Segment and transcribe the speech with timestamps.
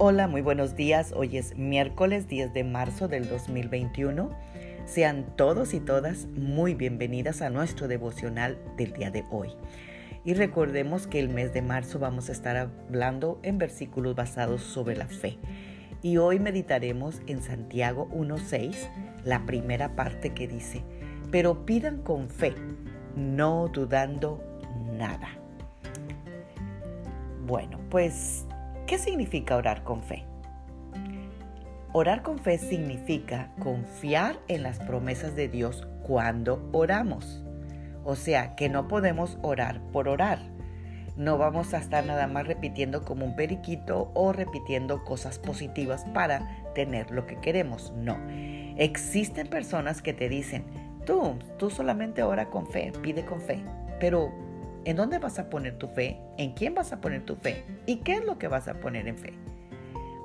[0.00, 1.12] Hola, muy buenos días.
[1.12, 4.30] Hoy es miércoles 10 de marzo del 2021.
[4.86, 9.48] Sean todos y todas muy bienvenidas a nuestro devocional del día de hoy.
[10.24, 14.94] Y recordemos que el mes de marzo vamos a estar hablando en versículos basados sobre
[14.94, 15.36] la fe.
[16.00, 18.76] Y hoy meditaremos en Santiago 1.6,
[19.24, 20.84] la primera parte que dice,
[21.32, 22.54] pero pidan con fe,
[23.16, 24.40] no dudando
[24.96, 25.30] nada.
[27.48, 28.44] Bueno, pues
[28.88, 30.24] ¿Qué significa orar con fe?
[31.92, 37.44] Orar con fe significa confiar en las promesas de Dios cuando oramos.
[38.02, 40.38] O sea, que no podemos orar por orar.
[41.18, 46.48] No vamos a estar nada más repitiendo como un periquito o repitiendo cosas positivas para
[46.74, 47.92] tener lo que queremos.
[47.94, 48.16] No.
[48.78, 50.64] Existen personas que te dicen,
[51.04, 53.62] tú, tú solamente ora con fe, pide con fe.
[54.00, 54.32] Pero
[54.88, 56.18] ¿En dónde vas a poner tu fe?
[56.38, 57.62] ¿En quién vas a poner tu fe?
[57.84, 59.34] ¿Y qué es lo que vas a poner en fe?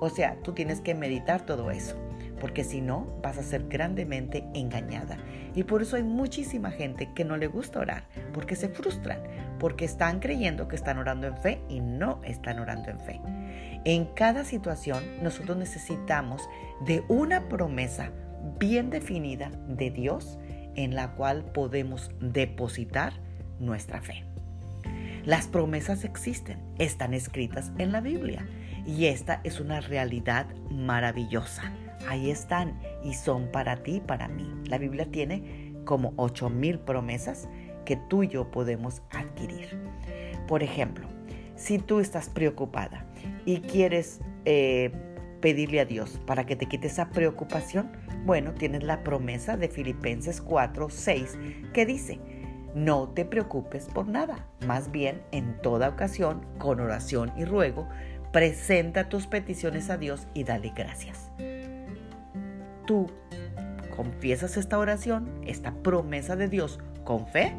[0.00, 1.96] O sea, tú tienes que meditar todo eso,
[2.40, 5.16] porque si no, vas a ser grandemente engañada.
[5.56, 9.18] Y por eso hay muchísima gente que no le gusta orar, porque se frustran,
[9.58, 13.20] porque están creyendo que están orando en fe y no están orando en fe.
[13.84, 16.48] En cada situación nosotros necesitamos
[16.86, 18.12] de una promesa
[18.60, 20.38] bien definida de Dios
[20.76, 23.14] en la cual podemos depositar
[23.58, 24.22] nuestra fe.
[25.24, 28.44] Las promesas existen, están escritas en la Biblia
[28.84, 31.72] y esta es una realidad maravillosa.
[32.08, 34.52] Ahí están y son para ti y para mí.
[34.66, 37.48] La Biblia tiene como ocho mil promesas
[37.84, 39.78] que tú y yo podemos adquirir.
[40.48, 41.06] Por ejemplo,
[41.54, 43.06] si tú estás preocupada
[43.44, 44.90] y quieres eh,
[45.40, 47.92] pedirle a Dios para que te quite esa preocupación,
[48.24, 51.38] bueno, tienes la promesa de Filipenses 4, 6
[51.72, 52.18] que dice,
[52.74, 57.88] no te preocupes por nada, más bien en toda ocasión, con oración y ruego,
[58.32, 61.30] presenta tus peticiones a Dios y dale gracias.
[62.86, 63.10] Tú
[63.94, 67.54] confiesas esta oración, esta promesa de Dios con fe,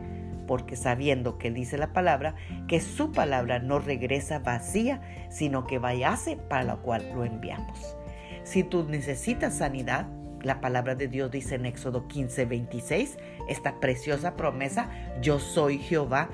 [0.48, 2.36] porque sabiendo que dice la palabra,
[2.68, 7.96] que su palabra no regresa vacía, sino que vaya hace para la cual lo enviamos.
[8.44, 10.08] Si tú necesitas sanidad,
[10.44, 13.18] la palabra de Dios dice en Éxodo 15, 26,
[13.48, 14.90] esta preciosa promesa,
[15.22, 16.30] yo soy Jehová,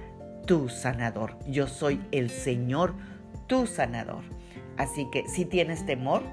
[0.46, 1.38] tu sanador.
[1.48, 2.96] Yo soy el Señor,
[3.48, 4.24] tu sanador.
[4.78, 6.24] Así que si tienes temor,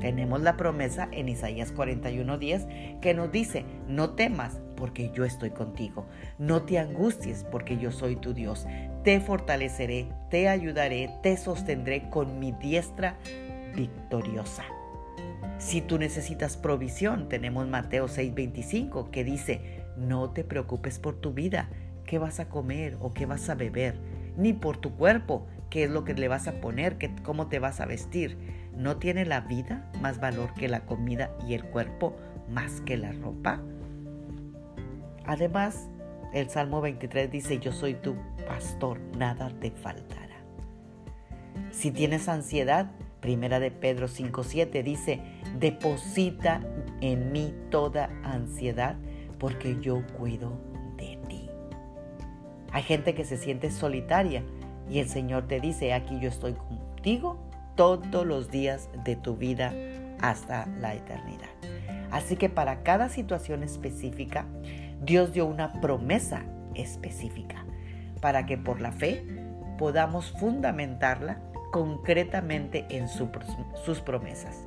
[0.00, 6.06] tenemos la promesa en Isaías 41:10 que nos dice, no temas porque yo estoy contigo,
[6.38, 8.66] no te angusties porque yo soy tu Dios,
[9.04, 13.18] te fortaleceré, te ayudaré, te sostendré con mi diestra
[13.76, 14.64] victoriosa.
[15.60, 21.68] Si tú necesitas provisión, tenemos Mateo 6:25 que dice, no te preocupes por tu vida,
[22.06, 24.00] qué vas a comer o qué vas a beber,
[24.38, 27.80] ni por tu cuerpo, qué es lo que le vas a poner, cómo te vas
[27.80, 28.38] a vestir.
[28.74, 32.16] ¿No tiene la vida más valor que la comida y el cuerpo
[32.48, 33.60] más que la ropa?
[35.26, 35.90] Además,
[36.32, 38.16] el Salmo 23 dice, yo soy tu
[38.48, 40.40] pastor, nada te faltará.
[41.70, 45.20] Si tienes ansiedad, Primera de Pedro 5.7 dice,
[45.58, 46.62] deposita
[47.00, 48.96] en mí toda ansiedad
[49.38, 50.58] porque yo cuido
[50.96, 51.48] de ti.
[52.72, 54.42] Hay gente que se siente solitaria
[54.88, 57.38] y el Señor te dice, aquí yo estoy contigo
[57.76, 59.72] todos los días de tu vida
[60.20, 61.48] hasta la eternidad.
[62.10, 64.46] Así que para cada situación específica,
[65.02, 66.44] Dios dio una promesa
[66.74, 67.64] específica
[68.20, 69.24] para que por la fe
[69.78, 74.66] podamos fundamentarla concretamente en sus promesas.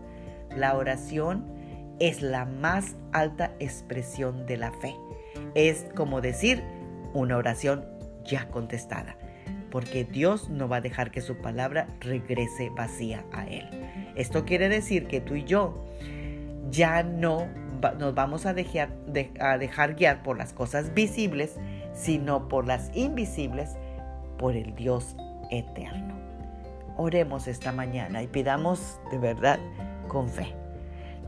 [0.56, 1.46] La oración
[2.00, 4.96] es la más alta expresión de la fe.
[5.56, 6.64] Es como decir
[7.14, 7.86] una oración
[8.26, 9.18] ya contestada,
[9.70, 13.68] porque Dios no va a dejar que su palabra regrese vacía a Él.
[14.16, 15.86] Esto quiere decir que tú y yo
[16.70, 17.48] ya no
[18.00, 18.90] nos vamos a dejar,
[19.96, 21.56] guiar por las cosas visibles,
[21.94, 23.76] sino por las invisibles,
[24.38, 25.16] por el Dios
[25.52, 26.16] eterno.
[26.98, 29.60] Oremos esta mañana y pidamos de verdad
[30.08, 30.63] con fe.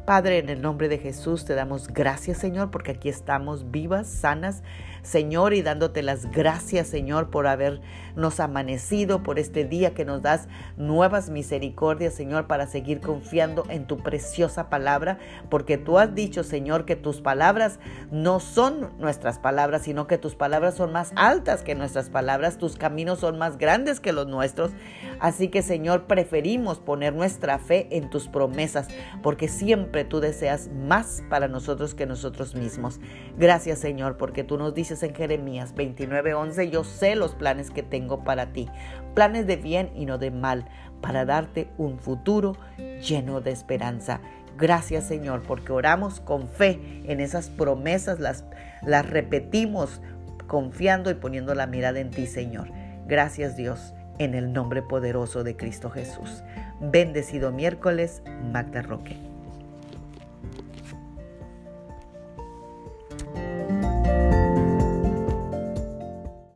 [0.06, 4.62] Padre, en el nombre de Jesús te damos gracias, Señor, porque aquí estamos vivas, sanas,
[5.02, 10.48] Señor, y dándote las gracias, Señor, por habernos amanecido, por este día que nos das
[10.78, 15.18] nuevas misericordias, Señor, para seguir confiando en tu preciosa palabra,
[15.50, 17.80] porque tú has dicho, Señor, que tus palabras
[18.12, 22.76] no son nuestras palabras, sino que tus palabras son más altas que nuestras palabras, tus
[22.76, 24.72] caminos son más grandes que los nuestros.
[25.20, 28.88] Así que, Señor, preferimos poner nuestra fe en tus promesas,
[29.24, 33.00] porque siempre tú deseas más para nosotros que nosotros mismos.
[33.38, 38.24] Gracias Señor, porque tú nos dices en Jeremías 29:11, yo sé los planes que tengo
[38.24, 38.68] para ti,
[39.14, 40.66] planes de bien y no de mal,
[41.02, 42.58] para darte un futuro
[43.00, 44.20] lleno de esperanza.
[44.58, 48.46] Gracias Señor, porque oramos con fe en esas promesas, las,
[48.84, 50.02] las repetimos
[50.48, 52.70] confiando y poniendo la mirada en ti Señor.
[53.08, 56.44] Gracias Dios, en el nombre poderoso de Cristo Jesús.
[56.80, 58.22] Bendecido miércoles,
[58.52, 59.35] Magda Roque.